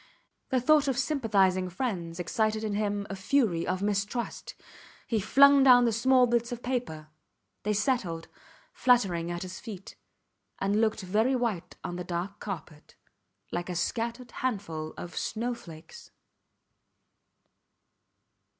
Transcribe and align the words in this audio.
The 0.49 0.59
thought 0.59 0.87
of 0.87 0.97
sympathizing 0.97 1.69
friends 1.69 2.19
excited 2.19 2.63
in 2.63 2.73
him 2.73 3.05
a 3.11 3.15
fury 3.15 3.67
of 3.67 3.83
mistrust. 3.83 4.55
He 5.05 5.19
flung 5.19 5.61
down 5.61 5.85
the 5.85 5.91
small 5.93 6.25
bits 6.25 6.51
of 6.51 6.63
paper. 6.63 7.09
They 7.61 7.73
settled, 7.73 8.27
fluttering 8.73 9.29
at 9.29 9.43
his 9.43 9.59
feet, 9.59 9.95
and 10.57 10.81
looked 10.81 11.01
very 11.01 11.35
white 11.35 11.77
on 11.83 11.97
the 11.97 12.03
dark 12.03 12.39
carpet, 12.39 12.95
like 13.51 13.69
a 13.69 13.75
scattered 13.75 14.31
handful 14.31 14.95
of 14.97 15.15
snow 15.15 15.53
flakes. 15.53 16.09